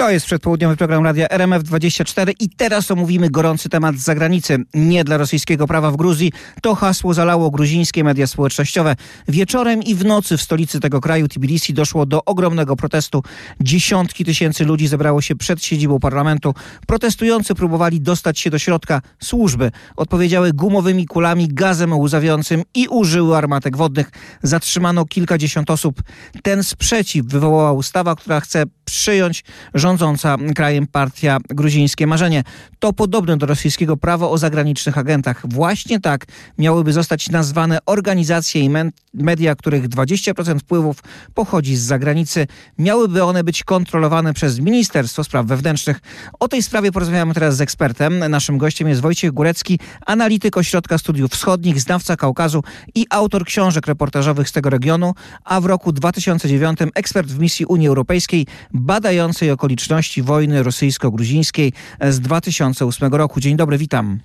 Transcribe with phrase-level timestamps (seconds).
[0.00, 4.58] To jest przedpołudniowy program Radia RMF24 i teraz omówimy gorący temat z zagranicy.
[4.74, 6.32] Nie dla rosyjskiego prawa w Gruzji.
[6.62, 8.96] To hasło zalało gruzińskie media społecznościowe.
[9.28, 13.22] Wieczorem i w nocy w stolicy tego kraju, Tbilisi, doszło do ogromnego protestu.
[13.60, 16.54] Dziesiątki tysięcy ludzi zebrało się przed siedzibą parlamentu.
[16.86, 19.02] Protestujący próbowali dostać się do środka.
[19.22, 24.10] Służby odpowiedziały gumowymi kulami, gazem łzawiącym i użyły armatek wodnych.
[24.42, 26.02] Zatrzymano kilkadziesiąt osób.
[26.42, 29.44] Ten sprzeciw wywołała ustawa, która chce przyjąć
[29.90, 32.44] rządząca krajem partia Gruzińskie Marzenie.
[32.78, 35.42] To podobne do rosyjskiego prawa o zagranicznych agentach.
[35.44, 36.26] Właśnie tak
[36.58, 38.70] miałyby zostać nazwane organizacje i
[39.14, 41.02] media, których 20% wpływów
[41.34, 42.46] pochodzi z zagranicy.
[42.78, 46.00] Miałyby one być kontrolowane przez Ministerstwo Spraw Wewnętrznych.
[46.40, 48.18] O tej sprawie porozmawiamy teraz z ekspertem.
[48.18, 52.62] Naszym gościem jest Wojciech Górecki, analityk Ośrodka Studiów Wschodnich, znawca Kaukazu
[52.94, 55.14] i autor książek reportażowych z tego regionu,
[55.44, 59.79] a w roku 2009 ekspert w misji Unii Europejskiej badającej okoliczności
[60.22, 63.40] wojny rosyjsko-gruzińskiej z 2008 roku.
[63.40, 64.18] Dzień dobry, witam.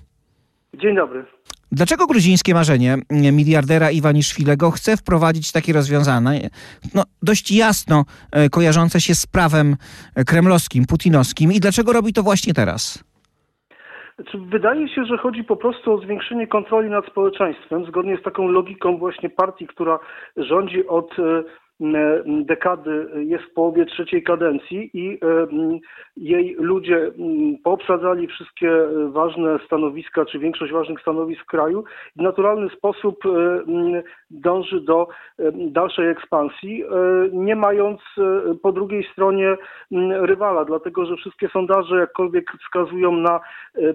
[0.74, 1.24] Dzień dobry.
[1.72, 6.50] Dlaczego gruzińskie marzenie miliardera Iwaniszwilego chce wprowadzić takie rozwiązanie,
[6.94, 9.76] no, dość jasno e, kojarzące się z prawem
[10.26, 13.04] kremlowskim, putinowskim i dlaczego robi to właśnie teraz?
[14.34, 18.98] Wydaje się, że chodzi po prostu o zwiększenie kontroli nad społeczeństwem, zgodnie z taką logiką
[18.98, 19.98] właśnie partii, która
[20.36, 21.42] rządzi od e,
[22.26, 25.18] dekady jest w połowie trzeciej kadencji i
[26.16, 27.10] jej ludzie
[27.64, 28.70] poobsadzali wszystkie
[29.08, 31.84] ważne stanowiska, czy większość ważnych stanowisk w kraju
[32.16, 33.24] i w naturalny sposób
[34.30, 35.08] dąży do
[35.54, 36.88] dalszej ekspansji, e,
[37.32, 39.56] nie mając e, po drugiej stronie
[40.20, 43.40] rywala, dlatego że wszystkie sondaże jakkolwiek wskazują na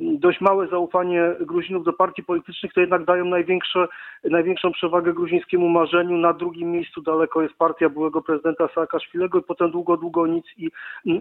[0.02, 3.88] dość małe zaufanie Gruzinów do partii politycznych, to jednak dają największe,
[4.24, 6.18] największą przewagę gruzińskiemu marzeniu.
[6.18, 10.46] Na drugim miejscu daleko jest partia partia byłego prezydenta Saakaszwilego i potem długo, długo nic
[10.58, 10.72] i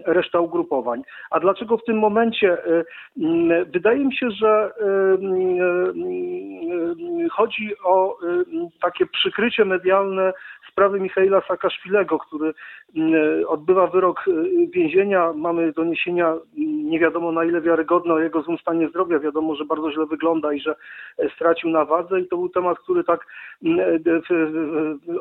[0.05, 1.01] reszta ugrupowań.
[1.29, 2.65] A dlaczego w tym momencie?
[2.65, 2.85] Y,
[3.17, 4.83] mm, wydaje mi się, że y,
[7.25, 8.17] y, chodzi o
[8.81, 10.33] takie przykrycie medialne
[10.71, 12.53] sprawy Michaela Saakaszwilego, który
[13.47, 14.25] odbywa wyrok
[14.73, 15.33] więzienia.
[15.33, 16.35] Mamy doniesienia
[16.91, 19.19] nie wiadomo na ile wiarygodne o jego złym stanie zdrowia.
[19.19, 20.75] Wiadomo, że bardzo źle wygląda i że
[21.17, 23.25] e, stracił na wadze i to był temat, który tak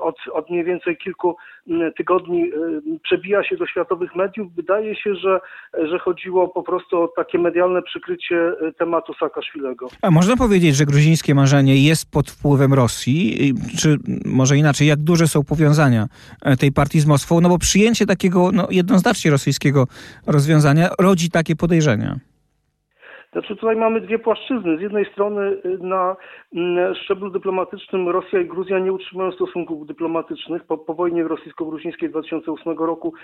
[0.00, 1.36] od, od mniej więcej kilku
[1.68, 4.54] mm, tygodni y, przebija się do światowych mediów.
[4.54, 5.40] Wydaje się, że,
[5.90, 9.88] że chodziło po prostu o takie medialne przykrycie y, tematu Saakaszwilego.
[10.02, 13.54] A można powiedzieć, że gruzińskie marzenie jest pod wpływem Rosji?
[13.78, 16.08] Czy może inaczej, jak duże są powiązania
[16.42, 17.40] e, tej partii z Moskwą?
[17.40, 19.88] No bo przyjęcie takiego no, jednoznacznie rosyjskiego
[20.26, 22.29] rozwiązania rodzi takie podejrzenia.
[23.32, 24.78] Znaczy tutaj mamy dwie płaszczyzny.
[24.78, 26.16] Z jednej strony y, na
[26.54, 30.64] mm, szczeblu dyplomatycznym Rosja i Gruzja nie utrzymują stosunków dyplomatycznych.
[30.64, 33.14] Po, po wojnie rosyjsko-gruzińskiej 2008 roku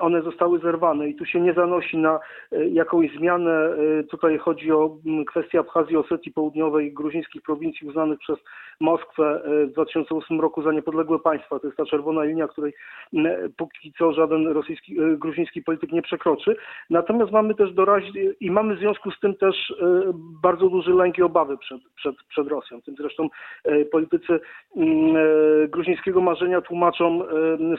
[0.00, 2.20] one zostały zerwane i tu się nie zanosi na
[2.52, 3.70] y, jakąś zmianę.
[4.00, 8.38] Y, tutaj chodzi o mm, kwestię Abchazji, Osetii Południowej, gruzińskich prowincji uznanych przez
[8.80, 11.58] Moskwę w 2008 roku za niepodległe państwa.
[11.58, 12.72] To jest ta czerwona linia, której
[13.14, 16.56] mm, póki co żaden rosyjski, gruziński polityk nie przekroczy.
[16.90, 20.94] Natomiast mamy też doraźnie i mamy w związku z tym też też e, bardzo duży
[20.94, 22.82] lęk i obawy przed, przed, przed Rosją.
[22.82, 23.28] Tym zresztą
[23.64, 24.40] e, politycy
[24.76, 27.22] mm, e, gruzińskiego marzenia tłumaczą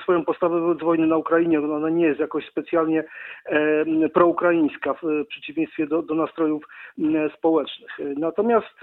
[0.03, 1.59] swoją postawę wobec wojny na Ukrainie.
[1.59, 3.03] Ona nie jest jakoś specjalnie
[4.13, 6.63] proukraińska w przeciwieństwie do, do nastrojów
[7.37, 7.99] społecznych.
[8.17, 8.75] Natomiast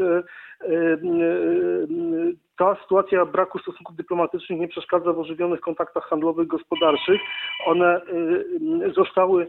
[2.59, 7.21] ta sytuacja braku stosunków dyplomatycznych nie przeszkadza w ożywionych kontaktach handlowych, gospodarczych.
[7.67, 8.01] One
[8.95, 9.49] zostały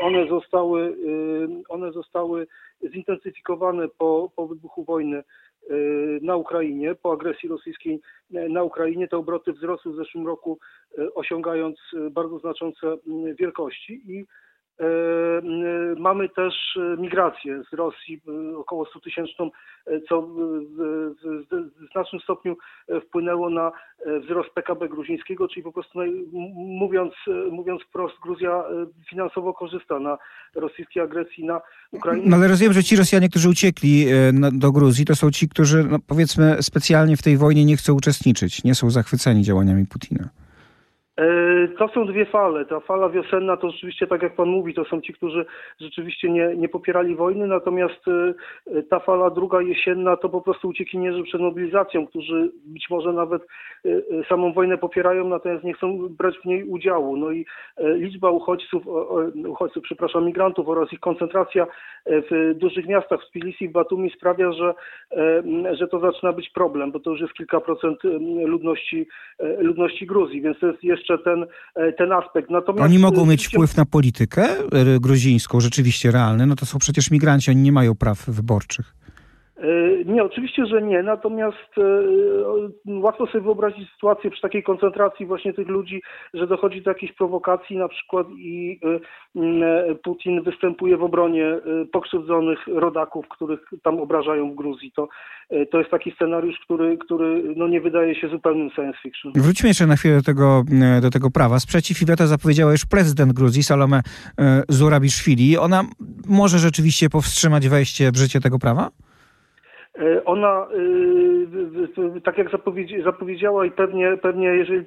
[0.00, 2.46] one zostały, y, one zostały
[2.92, 5.22] zintensyfikowane po, po wybuchu wojny
[5.70, 8.00] y, na Ukrainie, po agresji rosyjskiej
[8.30, 9.08] na Ukrainie.
[9.08, 10.58] Te obroty wzrosły w zeszłym roku,
[10.98, 11.78] y, osiągając
[12.10, 12.96] bardzo znaczące
[13.38, 14.24] wielkości i
[15.98, 19.50] mamy też e, migrację z Rosji, e, około 100 tysięczną,
[20.08, 22.56] co w znacznym stopniu
[23.06, 23.72] wpłynęło na
[24.24, 25.98] wzrost PKB gruzińskiego, czyli po prostu
[26.54, 27.14] mówiąc,
[27.50, 28.64] mówiąc wprost, Gruzja
[29.10, 30.18] finansowo korzysta na
[30.54, 31.60] rosyjskiej agresji na
[31.92, 32.22] Ukrainę.
[32.26, 34.06] No ale rozumiem, że ci Rosjanie, którzy uciekli
[34.52, 38.64] do Gruzji, to są ci, którzy no, powiedzmy specjalnie w tej wojnie nie chcą uczestniczyć,
[38.64, 40.28] nie są zachwyceni działaniami Putina.
[41.16, 42.64] E, to są dwie fale.
[42.64, 45.46] Ta fala wiosenna to rzeczywiście, tak jak Pan mówi, to są ci, którzy
[45.80, 51.22] rzeczywiście nie, nie popierali wojny, natomiast e, ta fala druga jesienna to po prostu uciekinierzy
[51.22, 53.42] przed mobilizacją, którzy być może nawet
[53.84, 53.88] e,
[54.28, 57.16] samą wojnę popierają, natomiast nie chcą brać w niej udziału.
[57.16, 57.46] No i
[57.78, 58.86] liczba uchodźców,
[59.48, 61.66] uchodźców, przepraszam, migrantów oraz ich koncentracja
[62.06, 64.74] w dużych miastach, w Tbilisi, w Batumi sprawia, że,
[65.72, 67.98] że to zaczyna być problem, bo to już jest kilka procent
[68.46, 69.06] ludności,
[69.58, 71.46] ludności Gruzji, więc to jest jeszcze jeszcze ten,
[71.98, 72.50] ten aspekt.
[72.50, 74.48] Natomiast oni mogą mieć wpływ na politykę
[75.00, 76.46] gruzińską, rzeczywiście realny.
[76.46, 78.94] No to są przecież migranci, oni nie mają praw wyborczych.
[79.64, 81.02] E, nie, oczywiście, że nie.
[81.02, 81.82] Natomiast e,
[82.86, 86.02] łatwo sobie wyobrazić sytuację przy takiej koncentracji właśnie tych ludzi,
[86.34, 88.80] że dochodzi do jakiejś prowokacji na przykład i
[89.36, 91.58] e, Putin występuje w obronie
[91.92, 94.92] pokrzywdzonych rodaków, których tam obrażają w Gruzji.
[94.96, 95.08] To,
[95.70, 99.32] to jest taki scenariusz, który, który no nie wydaje się zupełnym science fiction.
[99.34, 100.64] Wróćmy jeszcze na chwilę do tego,
[101.02, 101.58] do tego prawa.
[101.60, 104.00] Sprzeciw i weto zapowiedziała już prezydent Gruzji, Salome
[104.68, 105.58] Zurabiszwili.
[105.58, 105.82] Ona
[106.28, 108.90] może rzeczywiście powstrzymać wejście w życie tego prawa?
[109.98, 110.66] E, ona,
[112.16, 112.48] e, tak jak
[113.04, 114.84] zapowiedziała i pewnie, pewnie jeżeli,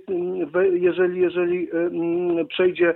[0.81, 1.67] jeżeli, jeżeli
[2.41, 2.95] e, przejdzie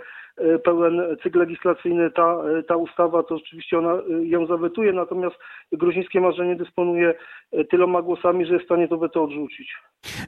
[0.63, 2.37] pełen cykl legislacyjny ta,
[2.67, 3.93] ta ustawa, to oczywiście ona
[4.23, 5.35] ją zawetuje, natomiast
[5.71, 7.13] gruzińskie marzenie dysponuje
[7.69, 9.75] tyloma głosami, że jest w stanie to weto odrzucić.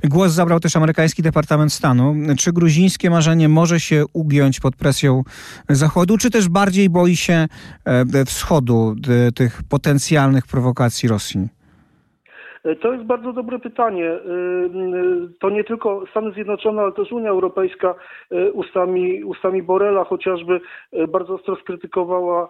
[0.04, 2.16] Głos zabrał też amerykański Departament Stanu.
[2.40, 5.24] Czy gruzińskie marzenie może się ugiąć pod presją
[5.70, 7.48] Zachodu, czy też bardziej boi się
[8.26, 8.96] wschodu
[9.36, 11.63] tych potencjalnych prowokacji Rosji?
[12.82, 14.06] To jest bardzo dobre pytanie.
[14.06, 17.96] Y, y, to nie tylko Stany Zjednoczone, ale też Unia Europejska
[18.32, 20.62] y, ustami, ustami Borela chociażby
[21.08, 22.50] bardzo ostro skrytykowała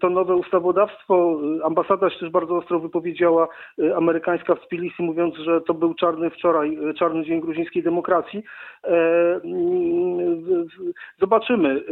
[0.00, 1.40] to nowe ustawodawstwo.
[1.64, 3.48] Ambasada się też bardzo ostro wypowiedziała
[3.78, 8.42] e, amerykańska w Tbilisi, mówiąc, że to był czarny wczoraj, e, czarny dzień gruzińskiej demokracji.
[9.44, 10.44] Mm,
[11.20, 11.84] zobaczymy.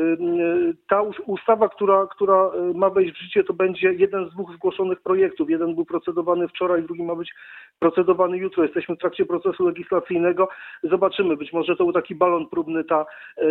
[0.88, 5.50] Ta ustawa, która, która ma wejść w życie, to będzie jeden z dwóch zgłoszonych projektów.
[5.50, 7.34] Jeden był procedowany wczoraj, drugi ma być
[7.82, 8.62] procedowany jutro.
[8.62, 10.48] Jesteśmy w trakcie procesu legislacyjnego.
[10.82, 11.36] Zobaczymy.
[11.36, 13.06] Być może to był taki balon próbny, ta,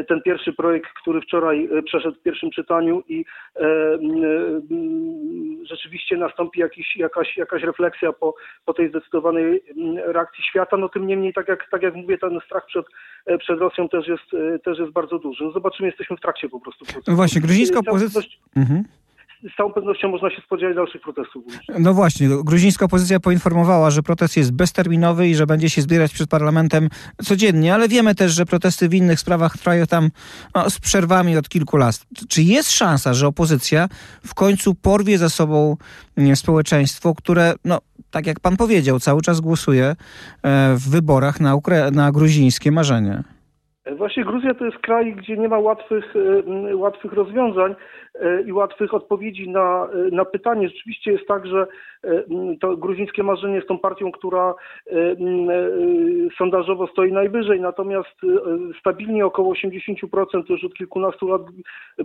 [0.08, 3.26] ten pierwszy projekt, który wczoraj przeszedł w pierwszym czytaniu i
[5.64, 8.36] rzeczywiście nastąpi jakiś, jakaś, jakaś refleksja po,
[8.66, 9.64] po tej zdecydowanej
[10.06, 10.78] reakcji świata.
[10.78, 12.86] No tym niemniej, tak jak, tak jak mówię, ten strach przed,
[13.40, 14.32] przed Rosją też jest,
[14.64, 15.44] też jest bardzo duży.
[15.44, 16.86] No zobaczymy, jesteśmy w trakcie po prostu.
[17.08, 18.22] No właśnie, gruzińska opozycja...
[18.56, 18.84] Mhm
[19.54, 21.44] z całą pewnością można się spodziewać dalszych protestów.
[21.80, 26.30] No właśnie, gruzińska opozycja poinformowała, że protest jest bezterminowy i że będzie się zbierać przed
[26.30, 26.90] parlamentem
[27.24, 30.10] codziennie, ale wiemy też, że protesty w innych sprawach trwają tam
[30.56, 32.00] no, z przerwami od kilku lat.
[32.30, 33.90] Czy jest szansa, że opozycja
[34.26, 35.78] w końcu porwie za sobą
[36.36, 37.80] społeczeństwo, które, no,
[38.12, 39.96] tak jak pan powiedział, cały czas głosuje e,
[40.76, 43.24] w wyborach na, Ukra- na gruzińskie marzenie?
[43.86, 46.14] Właśnie Gruzja to jest kraj, gdzie nie ma łatwych,
[46.70, 47.76] e, łatwych rozwiązań.
[48.16, 50.70] E, i łatwych odpowiedzi na, e, na pytanie.
[50.70, 51.68] Rzeczywiście jest tak, że
[52.62, 54.54] to gruzińskie marzenie jest tą partią, która
[56.38, 58.22] sondażowo stoi najwyżej, natomiast
[58.80, 61.42] stabilnie około 80% już od kilkunastu lat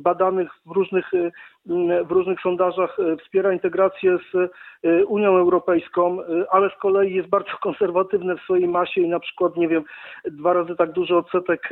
[0.00, 1.10] badanych w różnych,
[2.06, 4.50] w różnych sondażach wspiera integrację z
[5.06, 6.18] Unią Europejską,
[6.50, 9.84] ale z kolei jest bardzo konserwatywne w swojej masie i na przykład, nie wiem,
[10.24, 11.68] dwa razy tak duży odsetek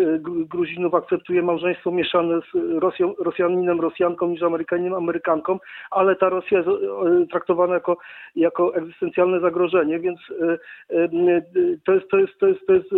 [0.49, 5.59] Gruzinów akceptuje małżeństwo mieszane z Rosją, Rosjaninem, Rosjanką niż Amerykaninem, Amerykankom,
[5.91, 7.97] ale ta Rosja jest e, traktowana jako,
[8.37, 10.59] jako egzystencjalne zagrożenie, więc e,
[10.97, 11.09] e,
[11.85, 12.89] to jest, to jest, to jest, to jest,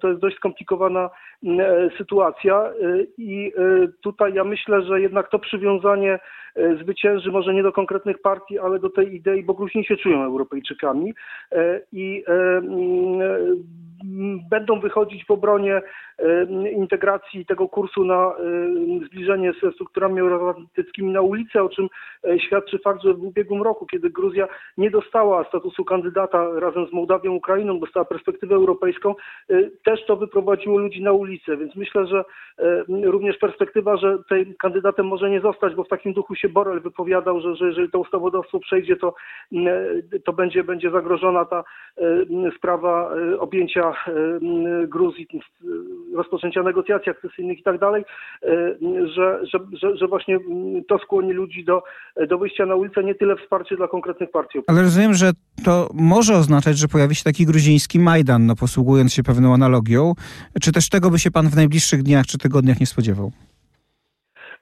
[0.00, 1.10] to jest dość skomplikowana
[1.98, 2.70] sytuacja
[3.18, 3.52] i
[4.00, 6.18] tutaj ja myślę, że jednak to przywiązanie
[6.80, 11.14] zwycięży może nie do konkretnych partii, ale do tej idei, bo Gruzini się czują Europejczykami
[11.92, 12.24] i
[14.52, 15.82] będą wychodzić w obronie
[16.72, 18.34] integracji tego kursu na
[19.06, 21.88] zbliżenie ze strukturami euroatlantyckimi na ulicę, o czym
[22.24, 26.92] e, świadczy fakt, że w ubiegłym roku, kiedy Gruzja nie dostała statusu kandydata razem z
[26.92, 29.14] Mołdawią, Ukrainą, dostała perspektywę europejską,
[29.50, 32.24] e, też to wyprowadziło ludzi na ulicę, więc myślę, że
[32.58, 36.80] e, również perspektywa, że tym kandydatem może nie zostać, bo w takim duchu się Borel
[36.80, 39.14] wypowiadał, że, że jeżeli to ustawodawstwo przejdzie, to,
[40.24, 41.64] to będzie, będzie zagrożona ta
[42.56, 43.94] sprawa objęcia
[44.88, 45.26] Gruzji,
[46.14, 48.04] rozpoczęcia negocjacji akcesyjnych i tak dalej,
[49.16, 50.38] że, że, że, że właśnie
[50.88, 51.82] to skłoni ludzi do,
[52.28, 54.58] do wyjścia na ulicę, nie tyle wsparcie dla konkretnych partii.
[54.66, 55.30] Ale rozumiem, że
[55.64, 60.12] to może oznaczać, że pojawi się taki gruziński Majdan, no posługując się pewną analogią.
[60.62, 63.32] Czy też tego by się pan w najbliższych dniach czy tygodniach nie spodziewał?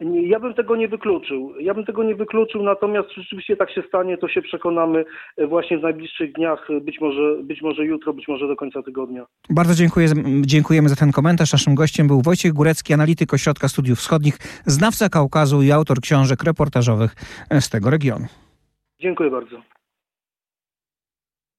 [0.00, 1.52] Ja bym tego nie wykluczył.
[1.61, 5.04] Ja bym tego nie wykluczył, natomiast rzeczywiście tak się stanie, to się przekonamy
[5.37, 8.83] e, właśnie w najbliższych dniach, e, być może, być może jutro, być może do końca
[8.83, 9.26] tygodnia.
[9.50, 10.09] Bardzo dziękuję,
[10.40, 11.52] dziękujemy za ten komentarz.
[11.52, 17.14] Naszym gościem był Wojciech Górecki, analityk Ośrodka Studiów Wschodnich, znawca Kaukazu i autor książek reportażowych
[17.50, 18.26] e, z tego regionu.
[19.00, 19.80] Dziękuję bardzo.